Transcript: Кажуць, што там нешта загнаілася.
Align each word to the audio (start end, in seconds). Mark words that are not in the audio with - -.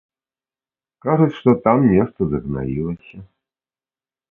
Кажуць, 1.07 1.35
што 1.41 1.49
там 1.67 1.85
нешта 1.93 2.21
загнаілася. 2.33 3.17